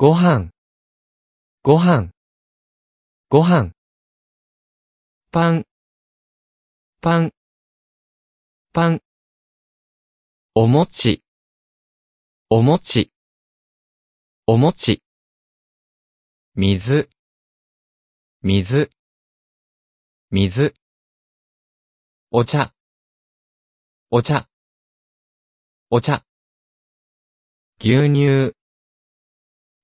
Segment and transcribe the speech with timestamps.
[0.00, 0.50] ご飯、
[1.64, 2.12] ご飯、
[3.28, 3.72] ご飯。
[5.32, 5.64] パン、
[7.00, 7.32] パン、
[8.72, 9.02] パン。
[10.54, 11.24] お餅、
[12.48, 13.10] お餅、
[14.46, 15.02] お餅。
[16.54, 17.08] 水、
[18.42, 18.90] 水、
[20.30, 20.74] 水。
[22.30, 22.72] お茶、
[24.12, 24.48] お茶、
[25.90, 26.24] お茶。
[27.80, 28.57] 牛乳、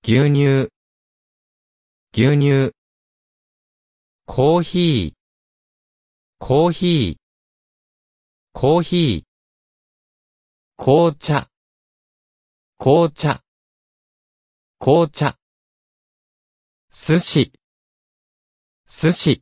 [0.07, 0.69] 牛乳、
[2.13, 2.75] 牛乳。
[4.27, 7.17] コーヒー、コーヒー、
[8.53, 10.85] コーヒー。
[10.85, 11.49] 紅茶、
[12.77, 13.41] 紅茶、
[14.79, 15.39] 紅茶。
[16.93, 17.51] 寿司、
[18.87, 19.41] 寿司、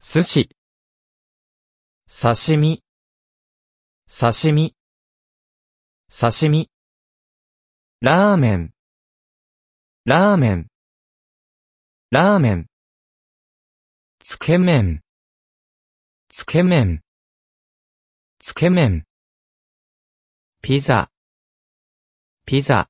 [0.00, 0.48] 寿司。
[2.08, 2.82] 刺身、
[4.08, 4.74] 刺身、
[6.08, 6.70] 刺身。
[8.00, 8.72] ラーメン、
[10.06, 10.66] ラーメン、
[12.10, 12.66] ラーメン。
[14.20, 15.02] つけ麺、
[16.30, 17.02] つけ麺、
[18.38, 19.04] つけ麺。
[20.62, 21.10] ピザ、
[22.46, 22.88] ピザ、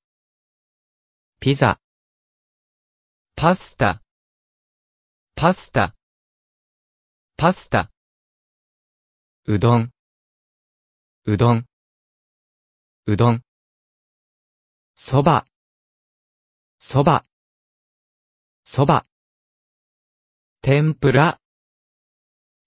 [1.41, 1.81] ピザ。
[3.35, 4.03] パスタ、
[5.35, 5.97] パスタ、
[7.37, 7.91] パスタ。
[9.47, 9.91] うどん、
[11.25, 11.65] うどん、
[13.07, 13.43] うどん。
[14.95, 15.45] そば、
[16.83, 17.27] そば、
[18.65, 19.05] そば。
[20.63, 21.39] 天ぷら、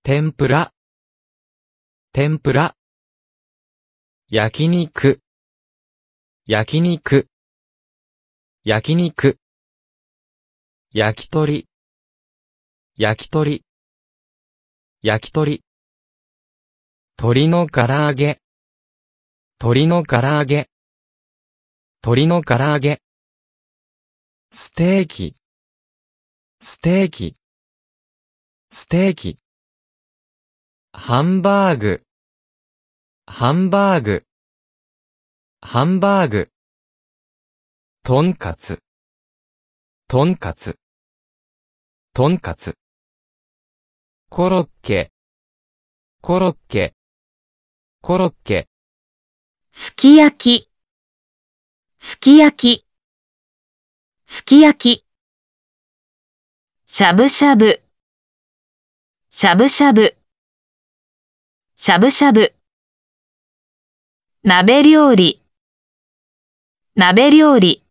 [0.04, 0.72] 天ぷら、
[2.12, 2.76] 天ぷら。
[4.30, 5.20] 焼肉、
[6.46, 7.28] 焼肉、
[8.64, 9.40] 焼肉。
[10.92, 11.68] 焼き鳥、
[12.96, 13.66] 焼き鳥、
[15.02, 15.64] 焼き鳥。
[17.18, 18.40] 鳥の唐揚げ、
[19.58, 20.70] 鳥の唐揚げ、
[22.04, 23.02] 鳥の唐揚げ。
[24.56, 25.36] ステーキ、
[26.62, 27.34] ステーキ、
[28.70, 29.38] ステーキ。
[30.94, 32.04] ハンバーグ、
[33.26, 34.24] ハンバーグ、
[35.60, 36.52] ハンバーグ。
[38.04, 38.78] とんかつ、
[40.08, 40.78] とんかつ、
[42.14, 42.76] とんかつ。
[44.30, 45.12] コロッケ、
[46.22, 46.94] コロッケ、
[48.02, 48.68] コロッケ。
[49.72, 50.70] すき焼き、
[51.98, 52.83] すき焼き、
[54.44, 55.06] すき焼き。
[56.84, 57.82] しゃぶしゃぶ、
[59.30, 60.18] しゃぶしゃぶ、
[61.76, 62.54] しゃぶしゃぶ。
[64.44, 65.42] 鍋料理、
[66.96, 67.86] 鍋料理、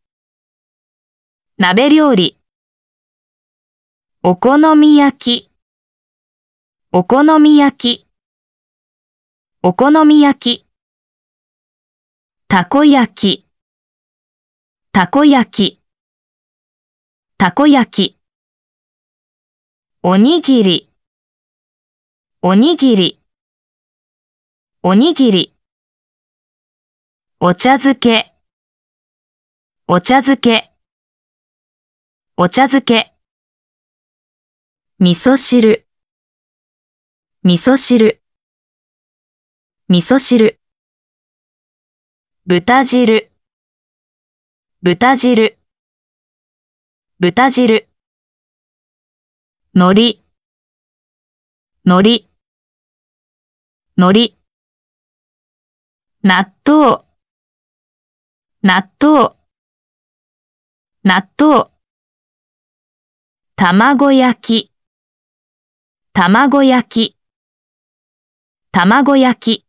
[1.57, 2.39] 鍋料理。
[4.23, 5.51] お好み焼き、
[6.93, 8.07] お好み焼き、
[9.63, 10.67] お好み焼き。
[12.47, 13.49] たこ焼き、
[14.93, 15.82] たこ焼き、
[17.43, 18.21] たこ焼き。
[20.05, 20.93] おにぎり、
[22.41, 23.21] おにぎり、
[24.85, 25.57] おにぎり。
[27.41, 28.33] お茶漬け、
[29.89, 30.71] お茶漬け、
[32.37, 33.13] お茶漬け。
[35.01, 35.89] 味噌汁、
[37.43, 38.23] 味噌汁、
[39.89, 40.61] 味噌汁。
[42.47, 43.33] 豚汁、
[44.85, 45.59] 豚汁、
[47.23, 47.89] 豚汁。
[49.75, 50.25] 海苔、
[51.85, 52.29] 海苔、
[53.97, 54.37] 海苔。
[56.25, 57.07] 納豆、
[58.65, 59.37] 納豆、
[61.05, 61.71] 納豆。
[63.55, 64.73] 卵焼き、
[66.13, 67.17] 卵焼き、
[68.73, 69.67] 卵焼き。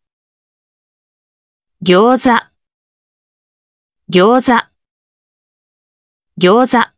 [1.84, 2.52] 餃子、
[4.10, 4.72] 餃子、
[6.40, 6.93] 餃子。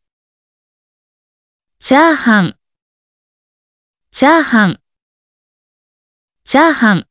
[1.88, 2.58] チャーハン、
[4.10, 4.80] チャーハン、
[6.44, 7.08] チャーハン。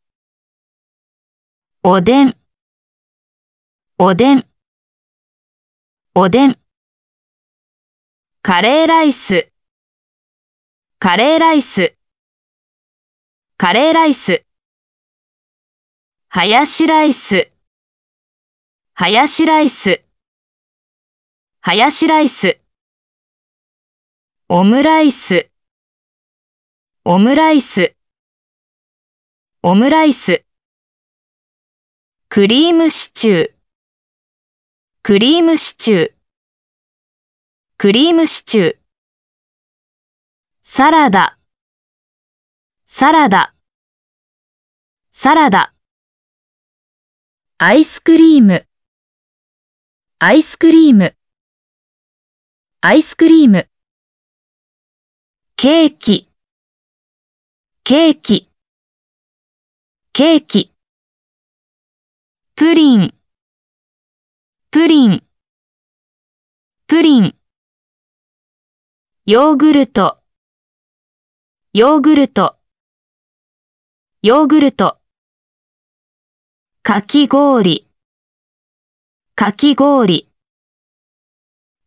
[1.85, 2.37] おでん、
[3.99, 4.45] おでん、
[6.17, 6.59] おでん。
[8.43, 9.53] カレーライス、
[10.99, 11.95] カレーライス、
[13.57, 14.45] カレーライス。
[16.27, 17.49] ハヤシライス、
[18.93, 20.03] ハヤシライス、
[21.61, 22.64] ハヤシライス。
[24.47, 25.51] オムライス、
[27.03, 27.97] オムライス、
[29.63, 30.45] オムライス。
[32.29, 33.53] クリームシチュー、
[35.03, 36.13] クリームシチュー、
[37.79, 38.77] クリームシチュー。
[40.61, 41.39] サラダ、
[42.85, 43.55] サラダ、
[45.11, 45.73] サラダ。
[47.57, 48.67] アイスクリーム、
[50.19, 51.17] アイスクリーム。
[52.83, 53.71] アイスクリーム、
[55.57, 56.29] ケーキ、
[57.85, 58.51] ケーキ、
[60.13, 60.75] ケーキ、
[62.57, 63.15] プリン、
[64.73, 65.23] プリン、
[66.87, 67.35] プリン、
[69.27, 70.23] ヨーグルト、
[71.73, 72.59] ヨーグルト、
[74.23, 74.99] ヨーグルト、
[76.83, 77.89] かき氷、
[79.37, 80.31] かき氷、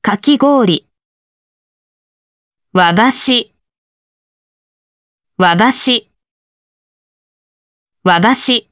[0.01, 0.87] かき氷、
[2.71, 3.56] 和菓子、
[5.37, 6.09] 和菓子、
[8.01, 8.71] 和菓子。